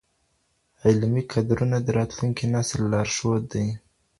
[0.85, 3.67] علمي کدرونه د راتلونکي نسل لارښود دي.